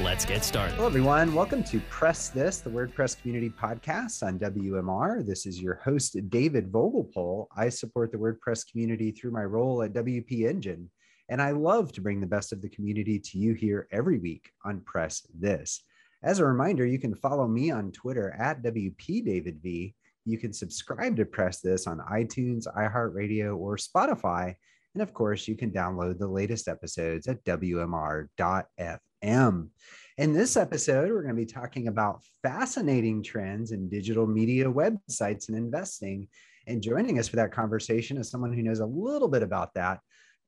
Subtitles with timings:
[0.00, 0.74] Let's get started.
[0.74, 1.32] Hello, everyone.
[1.36, 5.24] Welcome to Press This, the WordPress community podcast on WMR.
[5.24, 7.46] This is your host, David Vogelpohl.
[7.56, 10.90] I support the WordPress community through my role at WP Engine,
[11.28, 14.50] and I love to bring the best of the community to you here every week
[14.64, 15.84] on Press This.
[16.24, 19.94] As a reminder, you can follow me on Twitter at WPDavidV.
[20.24, 24.56] You can subscribe to Press This on iTunes, iHeartRadio, or Spotify.
[24.94, 28.98] And of course, you can download the latest episodes at WMR.fm.
[29.24, 35.48] In this episode, we're going to be talking about fascinating trends in digital media websites
[35.48, 36.28] and investing.
[36.66, 40.00] And joining us for that conversation is someone who knows a little bit about that.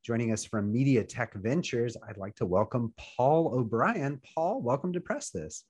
[0.04, 4.20] Joining us from Media Tech Ventures, I'd like to welcome Paul O'Brien.
[4.34, 5.64] Paul, welcome to Press This.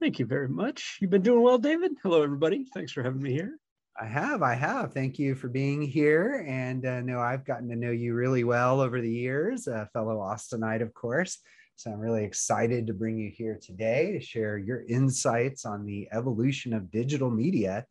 [0.00, 0.98] Thank you very much.
[1.00, 1.94] You've been doing well, David.
[2.04, 2.64] Hello, everybody.
[2.72, 3.58] Thanks for having me here.
[4.00, 4.92] I have, I have.
[4.92, 6.44] Thank you for being here.
[6.46, 10.18] And uh, no, I've gotten to know you really well over the years, a fellow
[10.18, 11.38] Austinite, of course.
[11.78, 16.08] So I'm really excited to bring you here today to share your insights on the
[16.10, 17.84] evolution of digital media.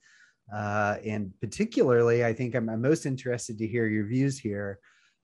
[0.52, 4.80] Uh, and particularly, I think I'm, I'm, most interested to hear your views here.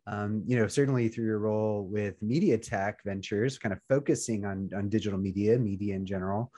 [0.06, 4.70] Um, you know, certainly through your role with Media Tech Ventures, kind of focusing on,
[4.76, 6.52] on digital media, media in general.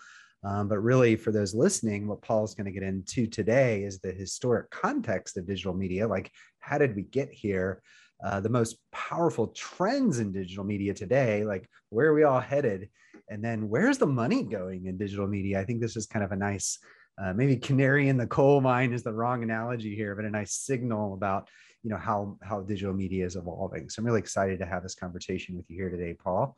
[0.43, 4.11] Um, but really, for those listening, what Paul's going to get into today is the
[4.11, 6.05] historic context of digital media.
[6.05, 7.81] Like, how did we get here?
[8.23, 12.89] Uh, the most powerful trends in digital media today, like where are we all headed?
[13.29, 15.59] And then where's the money going in digital media?
[15.59, 16.79] I think this is kind of a nice,
[17.21, 20.53] uh, maybe canary in the coal mine is the wrong analogy here, but a nice
[20.53, 21.49] signal about
[21.83, 23.89] you know how how digital media is evolving.
[23.89, 26.55] So I'm really excited to have this conversation with you here today, Paul.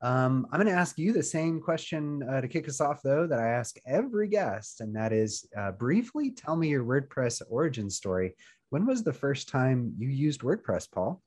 [0.00, 3.26] Um, I'm going to ask you the same question uh, to kick us off, though,
[3.28, 7.88] that I ask every guest, and that is uh, briefly tell me your WordPress origin
[7.88, 8.34] story.
[8.72, 11.22] When was the first time you used WordPress, Paul?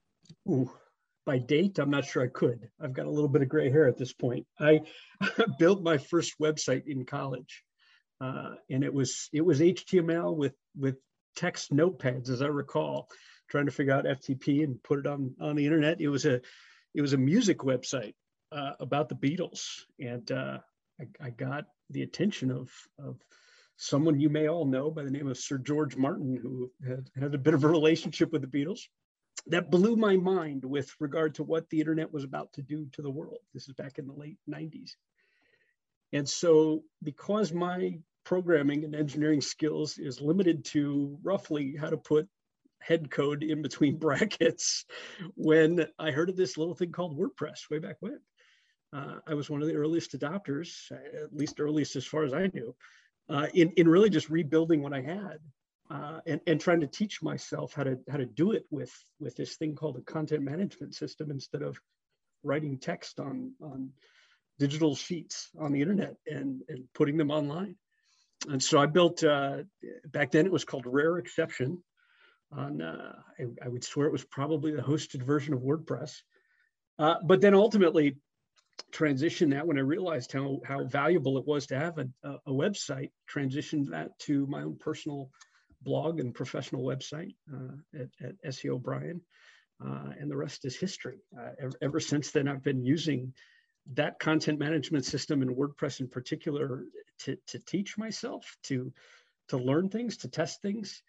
[0.50, 0.72] Ooh,
[1.28, 2.67] by date, I'm not sure I could.
[2.81, 4.47] I've got a little bit of gray hair at this point.
[4.59, 4.81] I
[5.59, 7.63] built my first website in college,
[8.19, 10.95] uh, and it was it was HTML with with
[11.35, 13.09] text notepads, as I recall,
[13.47, 16.01] trying to figure out FTP and put it on on the internet.
[16.01, 16.41] It was a
[16.95, 18.16] it was a music website
[18.51, 20.57] uh, about the Beatles, and uh,
[21.00, 23.19] I, I, got the attention of of
[23.78, 27.36] someone you may all know by the name of Sir George Martin, who had, had
[27.36, 28.81] a bit of a relationship with the Beatles.
[29.48, 33.01] That blew my mind with regard to what the internet was about to do to
[33.01, 33.39] the world.
[33.54, 34.92] This is back in the late 90s.
[36.13, 42.27] And so, because my programming and engineering skills is limited to roughly how to put
[42.81, 44.86] head code in between brackets,
[45.36, 48.19] when I heard of this little thing called WordPress way back when,
[48.94, 52.50] uh, I was one of the earliest adopters, at least earliest as far as I
[52.54, 52.74] knew,
[53.30, 55.39] uh, in, in really just rebuilding what I had
[55.89, 59.36] uh, and, and trying to teach myself how to how to do it with with
[59.36, 61.80] this thing called a content management system instead of
[62.44, 63.92] writing text on on
[64.60, 67.75] digital sheets on the internet and, and putting them online.
[68.50, 69.63] and so I built, uh,
[70.06, 71.83] back then it was called Rare Exception.
[72.51, 76.13] On, uh, I, I, would swear it was probably the hosted version of WordPress.
[76.98, 78.18] Uh, but then ultimately
[78.92, 83.12] transitioned that when I realized how, how valuable it was to have a, a website,
[83.31, 85.30] transitioned that to my own personal
[85.81, 89.22] blog and professional website uh, at, at SEO Brien.
[89.86, 91.19] Uh, and the rest is history.
[91.38, 93.33] Uh, ever, ever, since then, I've been using
[93.94, 96.86] that content management system and WordPress in particular
[97.19, 98.94] to, to teach myself, to,
[99.50, 101.04] to learn things, to test things,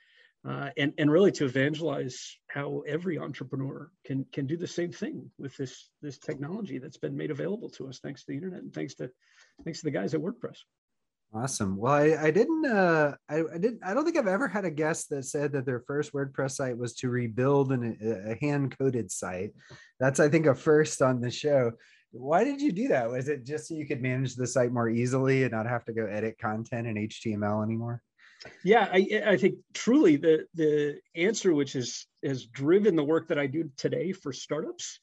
[0.46, 5.28] uh, and, and really to evangelize how every entrepreneur can, can do the same thing
[5.38, 8.72] with this, this technology that's been made available to us thanks to the internet and
[8.72, 9.10] thanks to,
[9.64, 10.58] thanks to the guys at WordPress.
[11.34, 11.76] Awesome.
[11.76, 14.70] Well, I, I didn't, uh, I, I didn't, I don't think I've ever had a
[14.70, 19.10] guest that said that their first WordPress site was to rebuild an, a hand coded
[19.10, 19.50] site.
[19.98, 21.72] That's, I think, a first on the show.
[22.12, 23.10] Why did you do that?
[23.10, 25.92] Was it just so you could manage the site more easily and not have to
[25.92, 28.00] go edit content in HTML anymore?
[28.64, 33.38] Yeah, I, I think truly the the answer, which is has driven the work that
[33.38, 35.00] I do today for startups,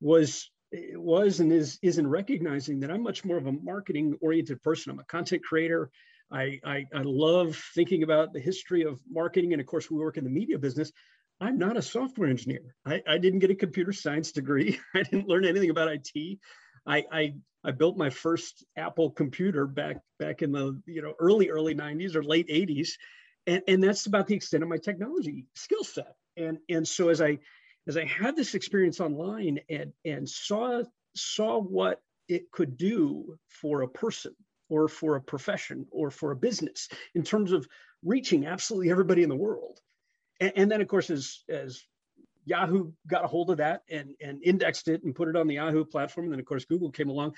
[0.00, 0.50] was
[0.94, 4.92] was and is is in recognizing that I'm much more of a marketing oriented person.
[4.92, 5.90] I'm a content creator.
[6.32, 10.16] I, I, I love thinking about the history of marketing, and of course, we work
[10.16, 10.92] in the media business.
[11.40, 12.74] I'm not a software engineer.
[12.86, 14.78] I, I didn't get a computer science degree.
[14.94, 16.38] I didn't learn anything about IT.
[16.86, 17.34] I, I,
[17.64, 22.14] I built my first Apple computer back back in the you know early early 90s
[22.14, 22.90] or late 80s,
[23.46, 26.14] and, and that's about the extent of my technology skill set.
[26.36, 27.38] And and so as I
[27.86, 30.82] as I had this experience online and and saw
[31.14, 34.34] saw what it could do for a person
[34.68, 37.66] or for a profession or for a business in terms of
[38.04, 39.80] reaching absolutely everybody in the world
[40.38, 41.82] and, and, then of course as as
[42.50, 45.54] yahoo got a hold of that and and indexed it and put it on the
[45.54, 47.32] yahoo platform and then of course google came along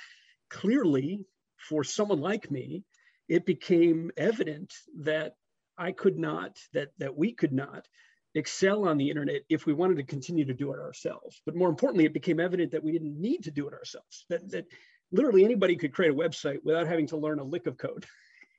[0.51, 1.25] clearly
[1.57, 2.83] for someone like me
[3.29, 5.35] it became evident that
[5.79, 7.87] i could not that that we could not
[8.35, 11.43] excel on the internet if we wanted to continue to do it ourselves.
[11.45, 14.51] But more importantly, it became evident that we didn't need to do it ourselves, that,
[14.51, 14.67] that
[15.11, 18.07] literally anybody could create a website without having to learn a lick of code.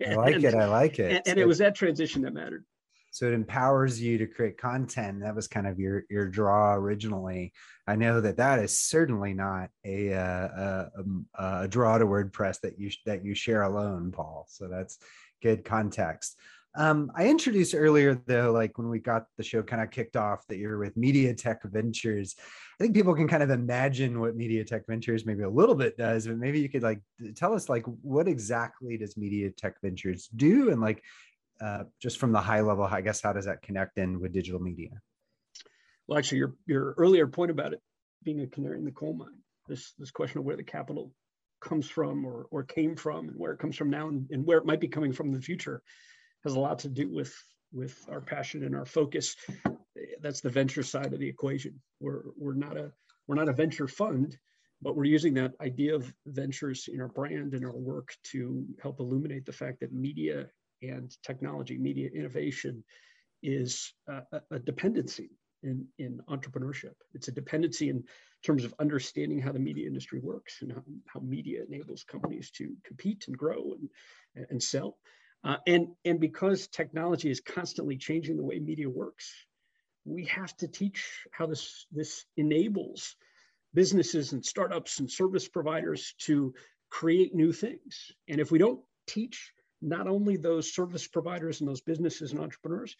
[0.05, 0.53] I like and, it.
[0.55, 1.11] I like it.
[1.11, 2.65] And, and it was that transition that mattered.
[3.13, 5.21] So it empowers you to create content.
[5.21, 7.53] That was kind of your your draw originally.
[7.87, 12.61] I know that that is certainly not a uh, a, um, a draw to WordPress
[12.61, 14.47] that you that you share alone, Paul.
[14.49, 14.97] So that's
[15.43, 16.37] good context.
[16.75, 20.47] Um, I introduced earlier, though, like when we got the show kind of kicked off,
[20.47, 22.35] that you're with Media Tech Ventures.
[22.39, 25.97] I think people can kind of imagine what Media Tech Ventures maybe a little bit
[25.97, 26.99] does, but maybe you could like
[27.35, 31.03] tell us like what exactly does Media Tech Ventures do, and like
[31.63, 34.59] uh, just from the high level, I guess how does that connect in with digital
[34.59, 34.89] media?
[36.07, 37.81] Well, actually, your your earlier point about it
[38.23, 41.13] being a canary in the coal mine, this this question of where the capital
[41.61, 44.57] comes from or or came from, and where it comes from now, and, and where
[44.57, 45.81] it might be coming from in the future
[46.43, 47.33] has a lot to do with
[47.71, 49.35] with our passion and our focus.
[50.21, 51.81] That's the venture side of the equation.
[52.01, 52.91] We're we're not a
[53.27, 54.37] we're not a venture fund,
[54.81, 58.99] but we're using that idea of ventures in our brand and our work to help
[58.99, 60.49] illuminate the fact that media
[60.83, 62.83] and technology, media innovation,
[63.41, 64.21] is a,
[64.51, 65.29] a dependency
[65.63, 66.93] in, in entrepreneurship.
[67.13, 68.03] It's a dependency in
[68.43, 72.75] terms of understanding how the media industry works and how, how media enables companies to
[72.85, 73.75] compete and grow
[74.35, 74.97] and, and sell.
[75.43, 79.33] Uh, and, and because technology is constantly changing the way media works,
[80.05, 83.15] we have to teach how this, this enables
[83.73, 86.53] businesses and startups and service providers to
[86.89, 88.11] create new things.
[88.27, 89.52] And if we don't teach
[89.83, 92.95] not only those service providers and those businesses and entrepreneurs,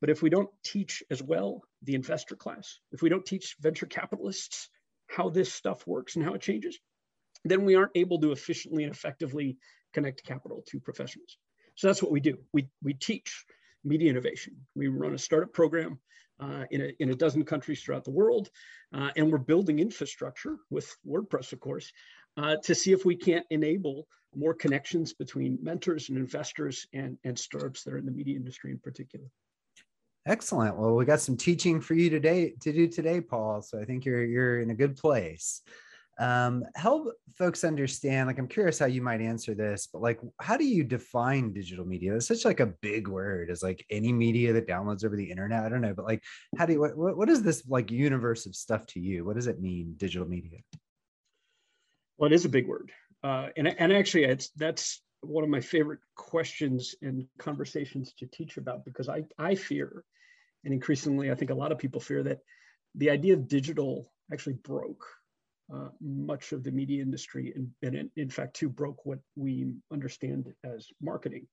[0.00, 3.86] but if we don't teach as well the investor class, if we don't teach venture
[3.86, 4.68] capitalists
[5.08, 6.78] how this stuff works and how it changes,
[7.44, 9.56] then we aren't able to efficiently and effectively
[9.92, 11.38] connect capital to professionals.
[11.76, 12.38] So that's what we do.
[12.52, 13.44] We, we teach
[13.84, 14.56] media innovation.
[14.74, 15.98] We run a startup program
[16.40, 18.50] uh, in, a, in a dozen countries throughout the world.
[18.92, 21.92] Uh, and we're building infrastructure with WordPress, of course,
[22.36, 27.38] uh, to see if we can't enable more connections between mentors and investors and, and
[27.38, 29.26] startups that are in the media industry in particular.
[30.26, 30.76] Excellent.
[30.76, 33.62] Well, we got some teaching for you today to do today, Paul.
[33.62, 35.62] So I think you're you're in a good place
[36.18, 40.56] um, help folks understand like i'm curious how you might answer this but like how
[40.56, 44.52] do you define digital media it's such like a big word is like any media
[44.52, 46.22] that downloads over the internet i don't know but like
[46.56, 49.46] how do you what, what is this like universe of stuff to you what does
[49.46, 50.58] it mean digital media
[52.18, 52.92] well it is a big word.
[53.22, 58.58] Uh, and, and actually it's that's one of my favorite questions and conversations to teach
[58.58, 60.04] about because i i fear
[60.64, 62.40] and increasingly i think a lot of people fear that
[62.94, 65.04] the idea of digital actually broke
[65.74, 69.74] uh, much of the media industry and, and in, in, fact too broke what we
[69.90, 71.46] understand as marketing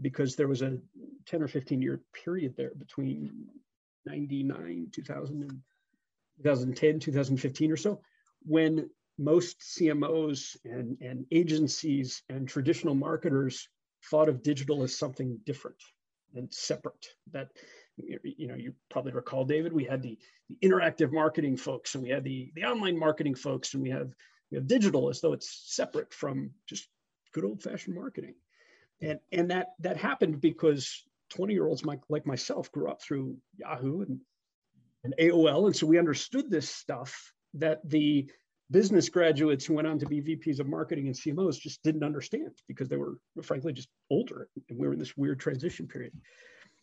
[0.00, 0.78] because there was a
[1.26, 3.30] 10 or 15 year period there between
[4.06, 5.60] 99, 2000 and
[6.38, 8.00] 2010, 2015 or so,
[8.44, 8.88] when
[9.20, 13.68] most CMOs and, and agencies and traditional marketers
[14.10, 15.76] thought of digital as something different
[16.34, 17.06] and separate.
[17.32, 17.48] That
[17.98, 22.08] you know, you probably recall, David, we had the, the interactive marketing folks and we
[22.08, 24.10] had the, the online marketing folks and we have
[24.50, 26.88] we have digital as though it's separate from just
[27.32, 28.34] good old fashioned marketing.
[29.02, 33.36] And, and that that happened because 20 year olds like, like myself grew up through
[33.56, 34.18] Yahoo and,
[35.04, 35.66] and AOL.
[35.66, 38.30] And so we understood this stuff that the
[38.70, 42.50] business graduates who went on to be VPs of marketing and CMOs just didn't understand
[42.68, 46.12] because they were frankly just older and we were in this weird transition period.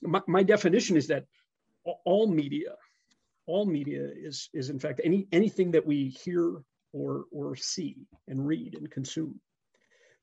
[0.02, 1.26] My, my definition is that
[2.06, 2.76] all media,
[3.46, 6.62] all media is, is in fact any, anything that we hear
[6.94, 9.40] or, or see and read and consume.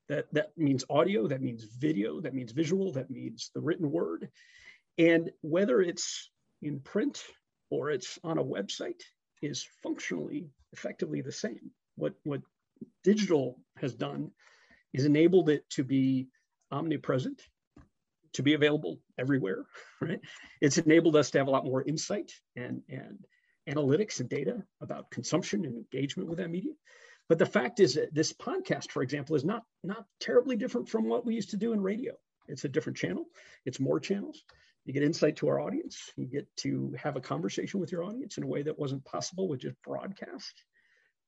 [0.07, 4.29] That, that means audio, that means video, that means visual, that means the written word.
[4.99, 6.29] And whether it's
[6.61, 7.23] in print
[7.71, 9.01] or it's on a website
[9.45, 11.71] is functionally effectively the same.
[11.95, 12.41] What, what
[13.03, 14.31] digital has done
[14.93, 16.27] is enabled it to be
[16.71, 17.41] omnipresent,
[18.33, 19.65] to be available everywhere,
[20.01, 20.19] right?
[20.61, 23.19] It's enabled us to have a lot more insight and, and
[23.69, 26.73] analytics and data about consumption and engagement with that media.
[27.27, 31.07] But the fact is that this podcast, for example, is not, not terribly different from
[31.07, 32.13] what we used to do in radio.
[32.47, 33.25] It's a different channel.
[33.65, 34.43] It's more channels.
[34.85, 36.11] You get insight to our audience.
[36.15, 39.47] You get to have a conversation with your audience in a way that wasn't possible
[39.47, 40.63] with just broadcast.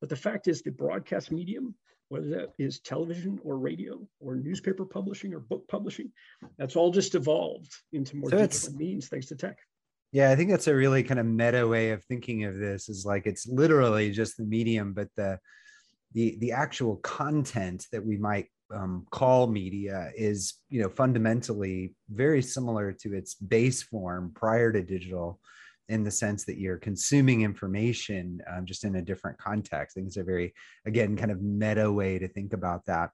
[0.00, 1.74] But the fact is the broadcast medium,
[2.08, 6.12] whether that is television or radio or newspaper publishing or book publishing,
[6.56, 9.58] that's all just evolved into more so means thanks to tech.
[10.12, 13.04] Yeah, I think that's a really kind of meta way of thinking of this is
[13.04, 15.38] like it's literally just the medium, but the
[16.14, 22.42] the the actual content that we might um, call media is you know fundamentally very
[22.42, 25.40] similar to its base form prior to digital
[25.88, 29.96] in the sense that you're consuming information um, just in a different context.
[29.96, 30.52] I think it's a very,
[30.84, 33.10] again, kind of meta way to think about that.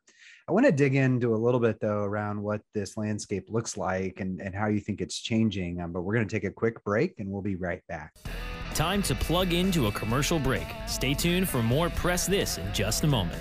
[0.49, 4.21] I want to dig into a little bit though around what this landscape looks like
[4.21, 5.81] and, and how you think it's changing.
[5.81, 8.13] Um, but we're going to take a quick break and we'll be right back.
[8.75, 10.67] Time to plug into a commercial break.
[10.89, 13.41] Stay tuned for more Press This in just a moment.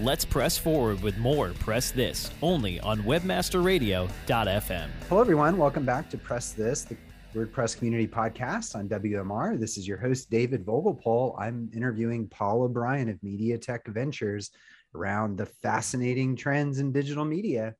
[0.00, 4.88] Let's press forward with more Press This only on webmasterradio.fm.
[5.08, 5.58] Hello, everyone.
[5.58, 6.96] Welcome back to Press This, the
[7.34, 9.58] WordPress Community Podcast on WMR.
[9.58, 11.34] This is your host, David Vogelpohl.
[11.36, 14.52] I'm interviewing Paul O'Brien of Media Tech Ventures
[14.94, 17.74] around the fascinating trends in digital media.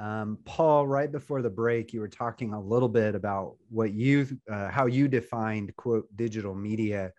[0.00, 4.26] Um, Paul, right before the break, you were talking a little bit about what you,
[4.50, 7.12] uh, how you defined quote digital media.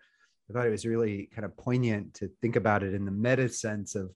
[0.48, 3.48] I thought it was really kind of poignant to think about it in the meta
[3.48, 4.10] sense of,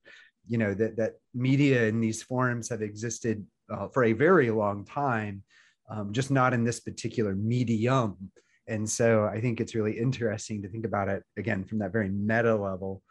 [0.47, 4.85] you know, that that media in these forums have existed uh, for a very long
[4.85, 5.43] time,
[5.91, 8.31] um, just not in this particular medium.
[8.67, 12.11] And so I think it's really interesting to think about it again from that very
[12.11, 13.03] meta level.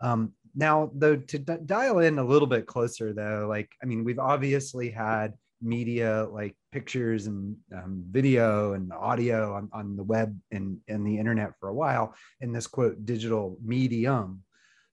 [0.00, 4.04] Um, now, though, to d- dial in a little bit closer, though, like, I mean,
[4.04, 10.38] we've obviously had media like pictures and um, video and audio on, on the web
[10.50, 14.42] and, and the internet for a while in this quote digital medium.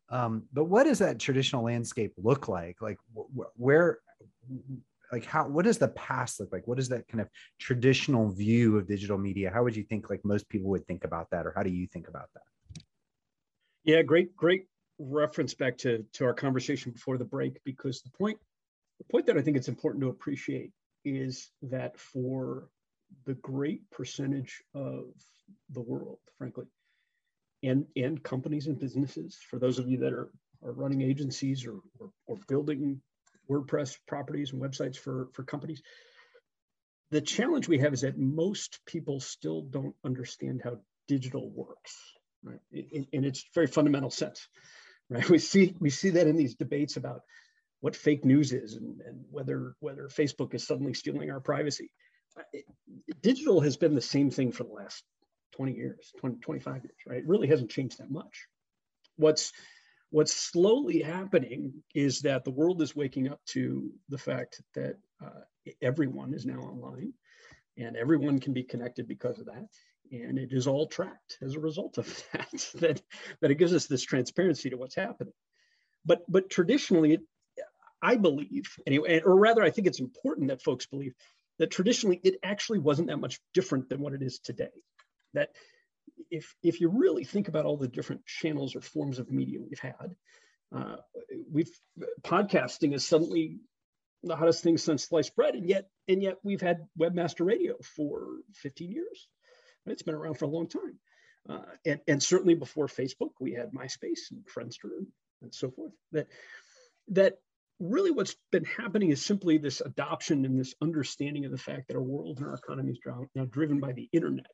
[0.09, 2.81] Um, but what does that traditional landscape look like?
[2.81, 3.99] Like, wh- where,
[5.11, 7.27] like how what does the past look like what is that kind of
[7.59, 11.29] traditional view of digital media how would you think like most people would think about
[11.31, 12.83] that or how do you think about that
[13.83, 14.67] yeah great great
[14.99, 18.37] reference back to to our conversation before the break because the point
[19.01, 20.71] the point that i think it's important to appreciate
[21.03, 22.67] is that for
[23.25, 25.05] the great percentage of
[25.71, 26.65] the world frankly
[27.63, 30.29] and and companies and businesses for those of you that are
[30.63, 33.01] are running agencies or, or, or building
[33.49, 35.81] WordPress properties and websites for, for companies.
[37.11, 40.77] The challenge we have is that most people still don't understand how
[41.07, 41.95] digital works,
[42.43, 42.59] right?
[42.71, 44.47] In, in its very fundamental sense,
[45.09, 45.27] right?
[45.29, 47.21] We see we see that in these debates about
[47.81, 51.91] what fake news is and, and whether whether Facebook is suddenly stealing our privacy.
[52.53, 52.65] It,
[53.21, 55.03] digital has been the same thing for the last
[55.55, 57.17] 20 years, 20, 25 years, right?
[57.17, 58.47] It really hasn't changed that much.
[59.17, 59.51] What's
[60.11, 65.39] What's slowly happening is that the world is waking up to the fact that uh,
[65.81, 67.13] everyone is now online
[67.77, 69.67] and everyone can be connected because of that.
[70.11, 73.01] And it is all tracked as a result of that, that,
[73.39, 75.33] that it gives us this transparency to what's happening.
[76.05, 77.21] But, but traditionally, it,
[78.01, 81.13] I believe, anyway, or rather, I think it's important that folks believe
[81.59, 84.71] that traditionally it actually wasn't that much different than what it is today.
[85.33, 85.49] That
[86.29, 89.79] if if you really think about all the different channels or forms of media we've
[89.79, 90.15] had,
[90.75, 90.97] uh,
[91.51, 91.71] we've
[92.23, 93.59] podcasting is suddenly
[94.23, 98.37] the hottest thing since sliced bread, and yet and yet we've had webmaster radio for
[98.55, 99.27] 15 years.
[99.85, 100.99] It's been around for a long time,
[101.49, 105.07] uh, and and certainly before Facebook, we had MySpace and Friendster and,
[105.41, 105.93] and so forth.
[106.11, 106.27] That
[107.09, 107.39] that
[107.81, 111.97] really what's been happening is simply this adoption and this understanding of the fact that
[111.97, 112.99] our world and our economy is
[113.35, 114.45] now driven by the internet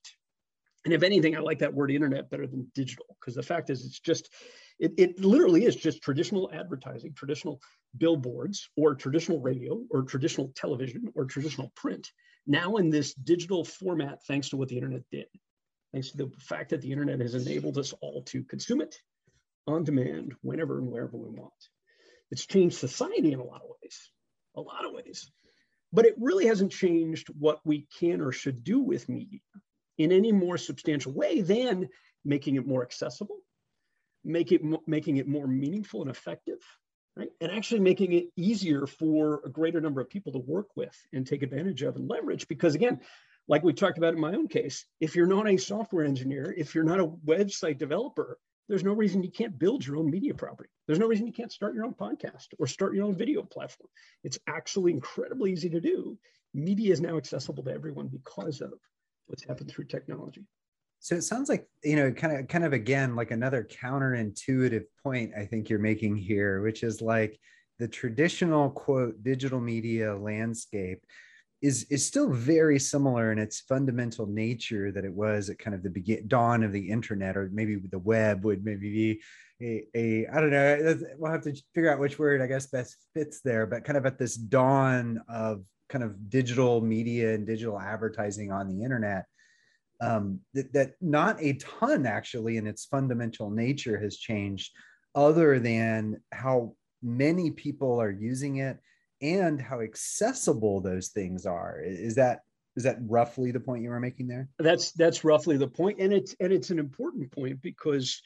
[0.88, 3.86] and if anything, I like that word internet better than digital because the fact is,
[3.86, 4.29] it's just,
[4.79, 7.60] it, it literally is just traditional advertising, traditional
[7.98, 12.07] billboards, or traditional radio, or traditional television, or traditional print.
[12.46, 15.25] Now in this digital format, thanks to what the internet did,
[15.91, 18.96] thanks to the fact that the internet has enabled us all to consume it
[19.67, 21.51] on demand, whenever and wherever we want.
[22.31, 24.12] It's changed society in a lot of ways,
[24.55, 25.31] a lot of ways.
[25.93, 29.39] But it really hasn't changed what we can or should do with media
[29.98, 31.89] in any more substantial way than
[32.25, 33.38] making it more accessible,
[34.24, 36.60] make it, making it more meaningful and effective,
[37.15, 37.29] right?
[37.39, 41.25] And actually making it easier for a greater number of people to work with and
[41.25, 42.48] take advantage of and leverage.
[42.50, 43.00] Because again,
[43.48, 46.75] like we talked about in my own case, if you're not a software engineer, if
[46.75, 50.69] you're not a website developer, there's no reason you can't build your own media property.
[50.86, 53.89] There's no reason you can't start your own podcast or start your own video platform.
[54.24, 56.17] It's actually incredibly easy to do.
[56.53, 58.74] Media is now accessible to everyone because of
[59.27, 60.45] what's happened through technology.
[61.00, 65.31] So it sounds like you know, kind of, kind of again, like another counterintuitive point
[65.38, 67.39] I think you're making here, which is like
[67.79, 71.05] the traditional quote digital media landscape
[71.62, 75.84] is is still very similar in its fundamental nature that it was at kind of
[75.84, 79.22] the begin dawn of the internet, or maybe the web would maybe be
[79.62, 81.00] a, a I don't know.
[81.17, 84.06] We'll have to figure out which word I guess best fits there, but kind of
[84.06, 89.26] at this dawn of kind of digital media and digital advertising on the internet
[90.02, 94.72] um, that, that not a ton actually in its fundamental nature has changed
[95.15, 98.78] other than how many people are using it
[99.21, 102.41] and how accessible those things are is that
[102.75, 106.13] is that roughly the point you were making there that's that's roughly the point and
[106.13, 108.21] it's and it's an important point because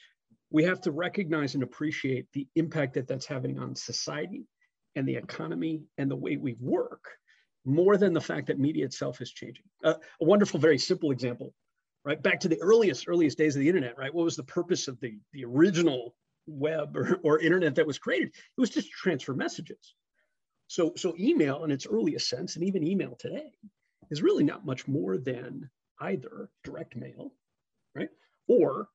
[0.50, 4.44] we have to recognize and appreciate the impact that that's having on society
[4.94, 7.08] and the economy and the way we work
[7.64, 9.64] more than the fact that media itself is changing.
[9.84, 11.54] Uh, a wonderful, very simple example,
[12.04, 12.22] right?
[12.22, 14.12] Back to the earliest, earliest days of the internet, right?
[14.12, 16.14] What was the purpose of the, the original
[16.46, 18.28] web or, or internet that was created?
[18.28, 19.94] It was just to transfer messages.
[20.72, 23.52] So, so email in its earliest sense, and even email today,
[24.10, 25.68] is really not much more than
[26.00, 27.34] either direct mail,
[27.94, 28.08] right?
[28.48, 28.88] Or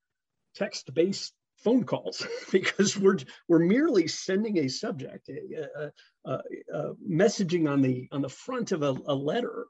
[0.55, 5.91] text-based phone calls because we're we're merely sending a subject, a,
[6.25, 6.41] a,
[6.73, 9.67] a, messaging on the on the front of a, letter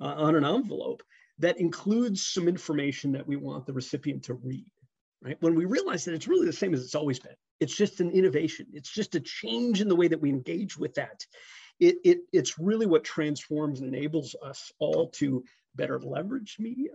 [0.00, 1.02] uh, on an envelope
[1.40, 4.64] that includes some information that we want the recipient to read.
[5.22, 7.34] Right when we realize that it's really the same as it's always been.
[7.60, 8.66] It's just an innovation.
[8.72, 11.26] It's just a change in the way that we engage with that.
[11.78, 16.92] It, it, it's really what transforms and enables us all to better leverage media,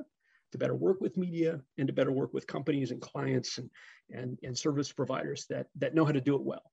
[0.51, 3.69] to better work with media and to better work with companies and clients and,
[4.11, 6.71] and, and service providers that, that know how to do it well.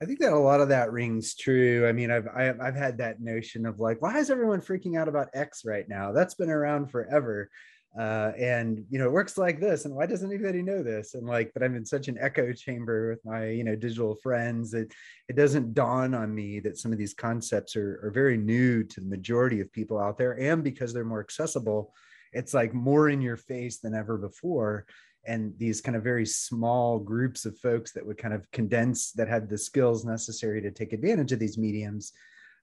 [0.00, 1.88] I think that a lot of that rings true.
[1.88, 5.08] I mean, I've, I've I've had that notion of like, why is everyone freaking out
[5.08, 6.12] about X right now?
[6.12, 7.50] That's been around forever,
[7.98, 9.84] uh, and you know, it works like this.
[9.84, 11.14] And why doesn't anybody know this?
[11.14, 14.70] And like, but I'm in such an echo chamber with my you know digital friends
[14.72, 14.92] that
[15.28, 19.00] it doesn't dawn on me that some of these concepts are are very new to
[19.00, 21.94] the majority of people out there, and because they're more accessible,
[22.32, 24.86] it's like more in your face than ever before
[25.26, 29.28] and these kind of very small groups of folks that would kind of condense that
[29.28, 32.12] had the skills necessary to take advantage of these mediums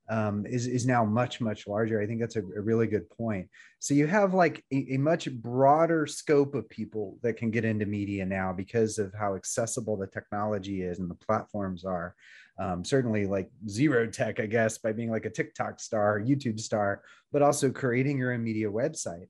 [0.10, 2.02] um, is, is now much much larger.
[2.02, 3.50] I think that's a, a really good point.
[3.80, 7.86] So you have like a, a, much broader scope of people that can get into
[7.86, 12.16] media now because of how accessible the technology is and the platforms are.
[12.58, 17.02] Um, certainly like zero tech i guess by being like a tiktok star youtube star
[17.36, 19.28] but also creating your own media website.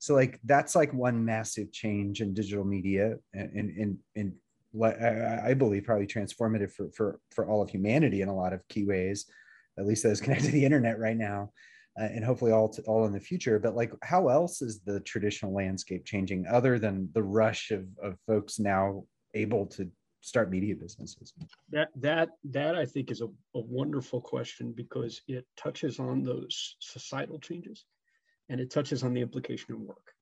[0.00, 4.32] So like that's like one massive change in digital media and and and,
[4.82, 8.84] I believe probably transformative for for for all of humanity in a lot of key
[8.84, 9.26] ways,
[9.78, 11.50] at least is connected to the internet right now,
[12.00, 13.58] uh, and hopefully all to, all in the future.
[13.58, 18.16] But like, how else is the traditional landscape changing other than the rush of of
[18.26, 21.32] folks now able to start media businesses?
[21.70, 26.76] That that that I think is a, a wonderful question because it touches on those
[26.80, 27.84] societal changes
[28.48, 30.12] and it touches on the implication of work.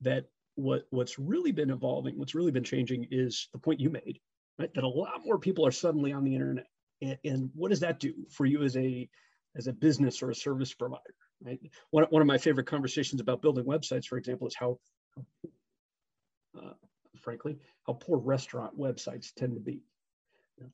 [0.00, 0.24] That
[0.56, 4.18] what what's really been evolving, what's really been changing is the point you made,
[4.58, 4.72] right?
[4.74, 6.66] That a lot more people are suddenly on the internet.
[7.02, 9.08] And, and what does that do for you as a
[9.56, 11.02] as a business or a service provider?
[11.44, 11.60] Right.
[11.90, 14.78] One, one of my favorite conversations about building websites, for example, is how
[16.58, 16.72] uh,
[17.20, 19.80] frankly, how poor restaurant websites tend to be.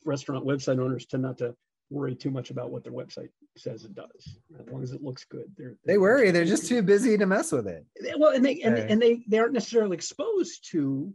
[0.04, 1.56] Restaurant website owners tend not to
[1.90, 5.24] worry too much about what their website says it does, as long as it looks
[5.24, 5.46] good.
[5.56, 7.84] They're, they're they worry; they're just too busy to mess with it.
[8.16, 11.12] Well, and they and, and they they aren't necessarily exposed to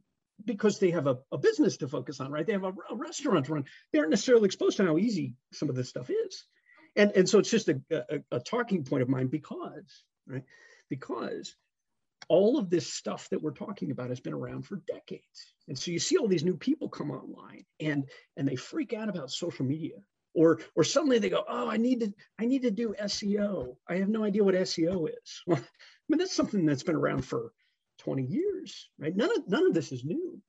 [0.48, 2.48] because they have a, a business to focus on, right?
[2.48, 3.66] They have a, a restaurant to run.
[3.94, 6.46] They aren't necessarily exposed to how easy some of this stuff is,
[6.96, 10.44] and and so it's just a, a, a talking point of mine because right
[10.90, 11.56] because
[12.30, 15.54] all of this stuff that we're talking about has been around for decades.
[15.68, 19.10] And so you see all these new people come online and and they freak out
[19.10, 19.96] about social media.
[20.34, 23.76] Or, or suddenly they go, oh, I need to, I need to do SEO.
[23.90, 25.42] I have no idea what SEO is.
[25.48, 27.52] Well, I mean, that's something that's been around for
[28.08, 29.13] 20 years, right?
[29.13, 30.39] None of, none of this is new.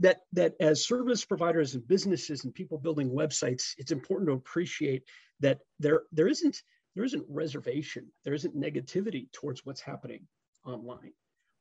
[0.00, 5.04] That, that as service providers and businesses and people building websites, it's important to appreciate
[5.40, 6.62] that there, there isn't
[6.94, 10.26] there isn't reservation, there isn't negativity towards what's happening
[10.66, 11.12] online.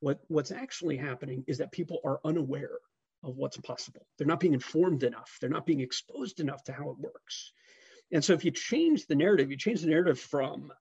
[0.01, 2.79] What, what's actually happening is that people are unaware
[3.23, 4.05] of what's possible.
[4.17, 5.37] They're not being informed enough.
[5.39, 7.53] They're not being exposed enough to how it works.
[8.11, 10.73] And so if you change the narrative, you change the narrative from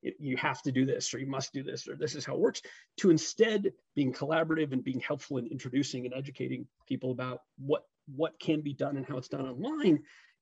[0.00, 2.40] you have to do this or you must do this or this is how it
[2.40, 2.62] works
[2.98, 7.82] to instead being collaborative and being helpful in introducing and educating people about what
[8.14, 9.98] what can be done and how it's done online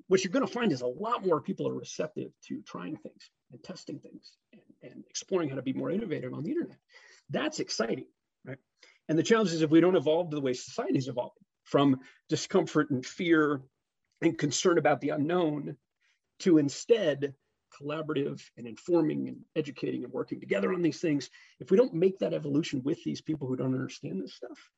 [0.09, 3.31] what you're going to find is a lot more people are receptive to trying things
[3.51, 6.79] and testing things and, and exploring how to be more innovative on the internet
[7.31, 8.07] that's exciting,
[8.45, 8.59] right?
[9.09, 11.33] And the challenge is if we don't evolve to the way society is evolving
[11.65, 13.63] from discomfort and fear
[14.23, 15.77] and concern about the unknown
[16.41, 17.35] to instead
[17.81, 22.19] collaborative and informing and educating and working together on these things, if we don't make
[22.19, 24.71] that evolution with these people who don't understand this stuff,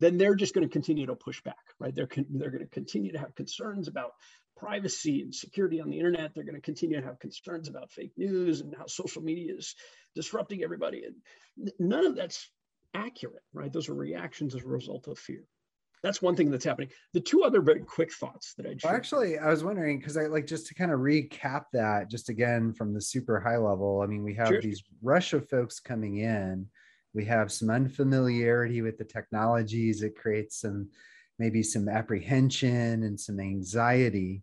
[0.00, 1.94] then they're just going to continue to push back, right?
[1.94, 4.12] They're, con- they're going to continue to have concerns about
[4.56, 6.32] privacy and security on the internet.
[6.34, 9.74] They're going to continue to have concerns about fake news and how social media is
[10.14, 11.04] disrupting everybody.
[11.04, 12.50] And none of that's
[12.94, 13.72] accurate, right?
[13.72, 15.44] Those are reactions as a result of fear.
[16.02, 16.90] That's one thing that's happening.
[17.12, 20.26] The two other very quick thoughts that I well, actually I was wondering because I
[20.26, 24.00] like just to kind of recap that just again from the super high level.
[24.02, 24.60] I mean, we have sure.
[24.60, 26.66] these rush of folks coming in.
[27.14, 30.02] We have some unfamiliarity with the technologies.
[30.02, 30.88] It creates some
[31.38, 34.42] maybe some apprehension and some anxiety.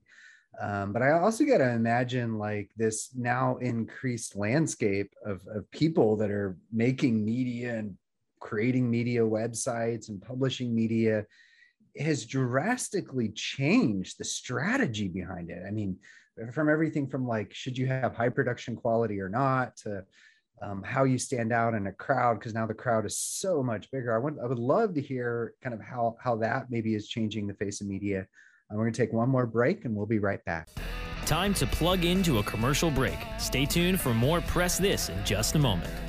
[0.61, 6.17] Um, but I also got to imagine like this now increased landscape of, of people
[6.17, 7.95] that are making media and
[8.39, 11.25] creating media websites and publishing media
[11.99, 15.63] has drastically changed the strategy behind it.
[15.67, 15.97] I mean,
[16.53, 20.03] from everything from like, should you have high production quality or not to
[20.61, 23.89] um, how you stand out in a crowd because now the crowd is so much
[23.91, 24.13] bigger.
[24.13, 27.47] I would I would love to hear kind of how how that maybe is changing
[27.47, 28.21] the face of media.
[28.71, 30.67] Uh, we're going to take one more break and we'll be right back.
[31.25, 33.17] Time to plug into a commercial break.
[33.37, 36.08] Stay tuned for more Press This in just a moment.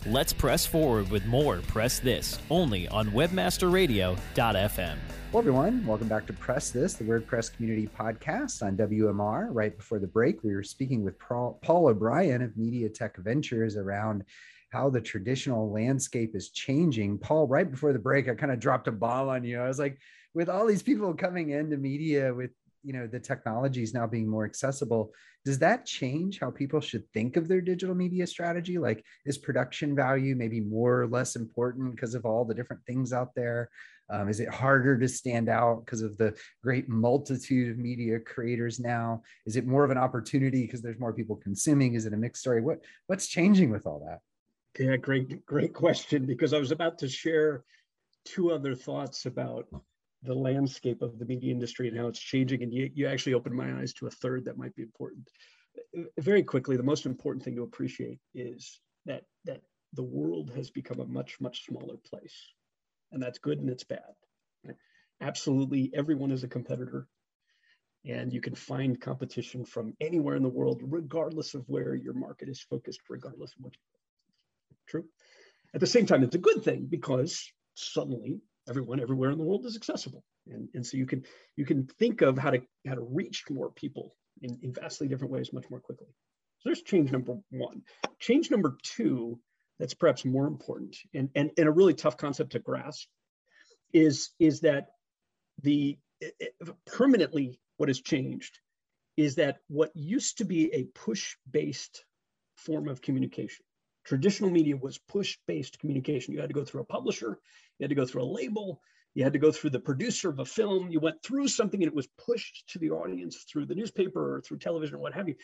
[0.06, 4.98] Let's press forward with more Press This only on webmasterradio.fm.
[5.32, 5.86] Hello, everyone.
[5.86, 9.50] Welcome back to Press This, the WordPress community podcast on WMR.
[9.52, 14.24] Right before the break, we were speaking with Paul, O'Brien of Media Tech Ventures around
[14.70, 17.18] how the traditional landscape is changing.
[17.18, 19.60] Paul, right before the break, I kind of dropped a bomb on you.
[19.60, 19.98] I was like,
[20.34, 22.52] with all these people coming into media with
[22.88, 25.12] you know the technology is now being more accessible.
[25.44, 28.78] Does that change how people should think of their digital media strategy?
[28.78, 33.12] Like is production value maybe more or less important because of all the different things
[33.12, 33.70] out there?
[34.10, 38.80] Um, is it harder to stand out because of the great multitude of media creators
[38.80, 39.22] now?
[39.46, 41.96] Is it more of an opportunity because there's more people consuming?
[41.96, 42.62] Is it a mixed story?
[42.62, 44.20] What what's changing with all that?
[44.82, 47.64] Yeah great great question because i was about to share
[48.24, 49.68] two other thoughts about
[50.28, 52.62] the landscape of the media industry and how it's changing.
[52.62, 55.28] And you, you actually opened my eyes to a third that might be important.
[56.20, 59.62] Very quickly, the most important thing to appreciate is that that
[59.94, 62.36] the world has become a much, much smaller place.
[63.12, 64.14] And that's good and it's bad.
[65.22, 67.08] Absolutely, everyone is a competitor.
[68.06, 72.50] And you can find competition from anywhere in the world, regardless of where your market
[72.50, 73.74] is focused, regardless of what
[74.88, 75.06] True.
[75.74, 79.66] At the same time, it's a good thing because suddenly everyone everywhere in the world
[79.66, 80.24] is accessible.
[80.48, 81.24] And, and so you can
[81.56, 85.34] you can think of how to how to reach more people in, in vastly different
[85.34, 86.08] ways much more quickly.
[86.60, 87.84] So there's change number one.
[88.20, 89.40] Change number two,
[89.80, 93.08] that's perhaps more important and, and, and a really tough concept to grasp
[93.94, 94.88] is, is that
[95.62, 98.60] the it, permanently what has changed
[99.18, 102.04] is that what used to be a push-based
[102.56, 103.64] form of communication
[104.08, 106.34] Traditional media was push based communication.
[106.34, 107.40] You had to go through a publisher,
[107.78, 108.82] you had to go through a label,
[109.14, 110.90] you had to go through the producer of a film.
[110.90, 114.42] You went through something and it was pushed to the audience through the newspaper or
[114.42, 115.36] through television or what have you.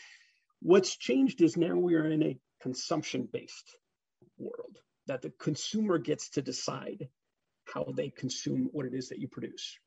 [0.62, 3.76] What's changed is now we are in a consumption based
[4.38, 7.08] world that the consumer gets to decide
[7.66, 9.78] how they consume what it is that you produce.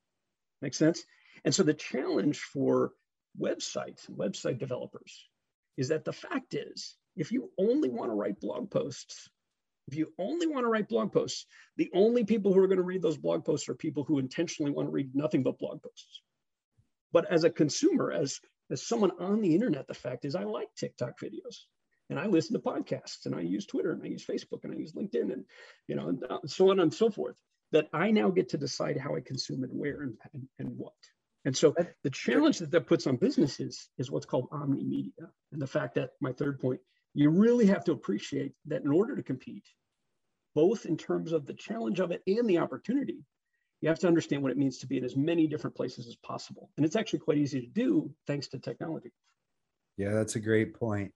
[0.62, 1.04] Make sense?
[1.44, 2.92] And so the challenge for
[3.40, 5.28] websites and website developers
[5.78, 9.30] is that the fact is if you only want to write blog posts,
[9.88, 11.46] if you only want to write blog posts,
[11.78, 14.72] the only people who are going to read those blog posts are people who intentionally
[14.72, 16.22] want to read nothing but blog posts.
[17.12, 20.68] But as a consumer, as as someone on the internet, the fact is I like
[20.76, 21.64] TikTok videos
[22.10, 24.78] and I listen to podcasts and I use Twitter and I use Facebook and I
[24.78, 25.46] use LinkedIn and
[25.88, 27.38] you know and uh, so on and so forth.
[27.72, 30.94] That I now get to decide how I consume and where and, and, and what.
[31.44, 35.30] And so the challenge that that puts on businesses is what's called omni media.
[35.52, 36.80] And the fact that my third point
[37.18, 39.66] you really have to appreciate that in order to compete,
[40.54, 43.26] both in terms of the challenge of it and the opportunity,
[43.82, 46.16] you have to understand what it means to be in as many different places as
[46.18, 46.70] possible.
[46.78, 49.12] And it's actually quite easy to do thanks to technology.
[49.98, 51.12] Yeah, that's a great point.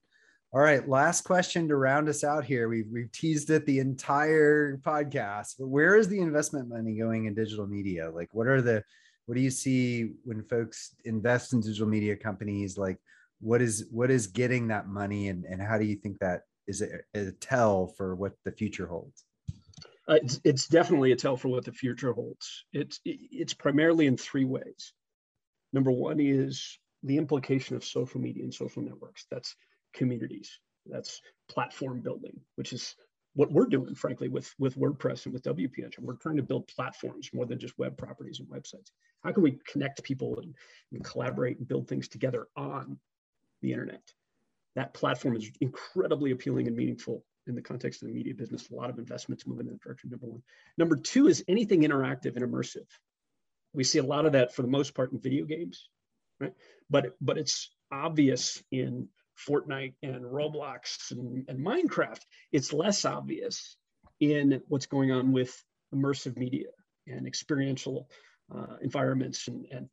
[0.52, 2.68] All right, last question to round us out here.
[2.68, 7.36] We've, we've teased it the entire podcast, but where is the investment money going in
[7.36, 8.10] digital media?
[8.10, 8.84] Like, what are the,
[9.28, 12.76] what do you see when folks invest in digital media companies?
[12.76, 12.98] Like,
[13.42, 16.82] what is what is getting that money and, and how do you think that is
[16.82, 19.26] a, a tell for what the future holds?
[20.08, 22.66] Uh, it's, it's definitely a tell for what the future holds.
[22.74, 24.94] It's it's primarily in three ways.
[25.74, 29.26] Number one is the implication of social media and social networks.
[29.30, 29.56] That's
[29.94, 30.60] communities.
[30.86, 32.96] That's platform building which is
[33.34, 36.68] what we're doing frankly with with wordpress and with wp and we're trying to build
[36.68, 38.92] platforms more than just web properties and websites.
[39.24, 40.56] How can we connect people and,
[40.92, 42.98] and collaborate and build things together on
[43.62, 44.02] the internet.
[44.76, 48.70] That platform is incredibly appealing and meaningful in the context of the media business.
[48.70, 50.44] A lot of investments moving in that direction, number one.
[50.78, 52.88] Number two is anything interactive and immersive.
[53.74, 55.90] We see a lot of that for the most part in video games,
[56.40, 56.54] right?
[56.90, 59.08] But, but it's obvious in
[59.48, 62.22] Fortnite and Roblox and, and Minecraft.
[62.52, 63.76] It's less obvious
[64.20, 65.52] in what's going on with
[65.94, 66.68] immersive media
[67.08, 68.10] and experiential
[68.54, 69.90] uh, environments and, and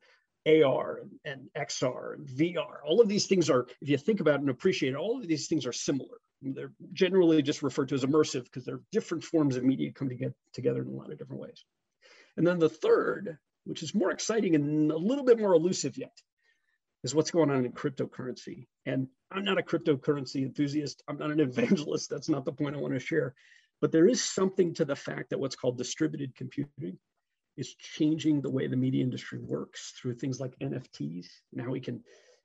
[0.49, 2.79] AR and, and, XR and VR.
[2.85, 5.27] All of these things are, if you think about it and appreciate it, all of
[5.27, 6.19] these things are similar.
[6.41, 10.15] They're generally just referred to as immersive because they're different forms of media come to
[10.15, 11.65] get together in a lot of different ways.
[12.37, 16.17] And then the third, which is more exciting and a little bit more elusive yet,
[17.03, 18.67] is what's going on in cryptocurrency.
[18.87, 21.03] And I'm not a cryptocurrency enthusiast.
[21.09, 22.11] I'm not an evangelist.
[22.11, 23.35] That's not the point I want to share.
[23.81, 26.99] But there is something to the fact that what's called distributed computing
[27.59, 31.27] is changing the way the media industry works through things like NFTs.
[31.53, 32.03] Now we can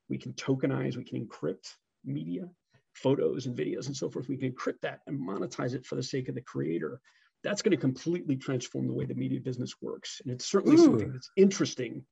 [0.10, 2.49] we can tokenize, we can encrypt media,
[2.93, 4.28] photos and videos and so forth.
[4.28, 6.99] We can encrypt that and monetize it for the sake of the creator.
[7.43, 10.21] That's going to completely transform the way the media business works.
[10.23, 10.86] And it's certainly Ooh.
[10.86, 12.04] something that's interesting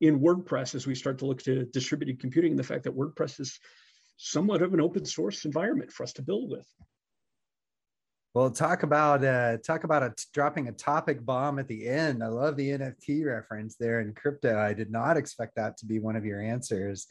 [0.00, 3.40] in WordPress as we start to look to distributed computing and the fact that WordPress
[3.40, 3.58] is
[4.18, 6.66] somewhat of an open source environment for us to build with.
[8.36, 12.22] Well, talk about uh, talk about dropping a topic bomb at the end.
[12.22, 14.58] I love the NFT reference there in crypto.
[14.58, 17.06] I did not expect that to be one of your answers.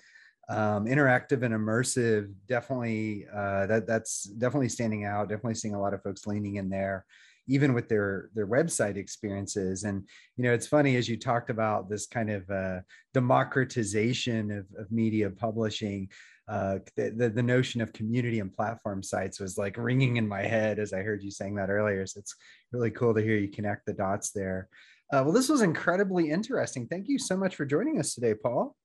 [0.50, 5.28] Um, interactive and immersive, definitely uh, that that's definitely standing out.
[5.28, 7.08] Definitely seeing a lot of folks leaning in there.
[7.47, 10.03] Even with their their website experiences and
[10.38, 12.79] you know it's funny as you talked about this kind of uh,
[13.13, 16.10] democratization of, of media publishing
[16.47, 20.79] uh, the, the, notion of community and platform sites was like ringing in my head
[20.79, 22.36] as i heard you saying that earlier so it's
[22.71, 24.69] really cool to hear you connect the dots there
[25.13, 28.75] uh, well this was incredibly interesting thank you so much for joining us today paul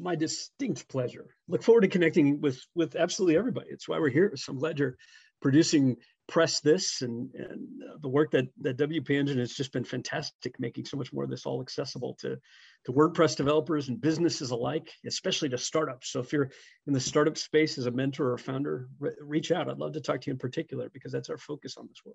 [0.00, 1.26] my distinct pleasure.
[1.46, 3.68] Look forward to connecting with with absolutely everybody.
[3.70, 4.32] It's why we're here.
[4.34, 4.96] So I'm glad you're
[5.40, 5.96] producing
[6.30, 10.54] press this and, and uh, the work that, that WP Engine has just been fantastic,
[10.60, 12.38] making so much more of this all accessible to,
[12.86, 16.12] to WordPress developers and businesses alike, especially to startups.
[16.12, 16.52] So if you're
[16.86, 19.68] in the startup space as a mentor or founder, re- reach out.
[19.68, 22.14] I'd love to talk to you in particular because that's our focus on this work.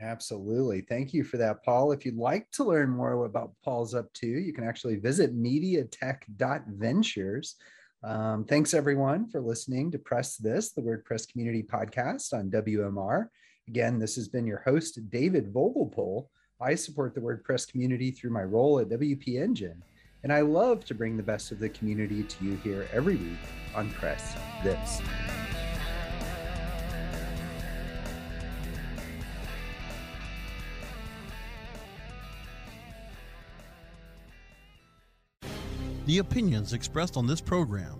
[0.00, 0.80] Absolutely.
[0.80, 1.92] Thank you for that, Paul.
[1.92, 7.56] If you'd like to learn more about Paul's up to, you can actually visit mediatech.ventures.
[8.02, 13.26] Um, thanks, everyone, for listening to Press This, the WordPress community podcast on WMR.
[13.70, 16.26] Again, this has been your host, David Vogelpohl.
[16.60, 19.80] I support the WordPress community through my role at WP Engine,
[20.24, 23.38] and I love to bring the best of the community to you here every week
[23.76, 25.00] on Press This.
[36.06, 37.99] The opinions expressed on this program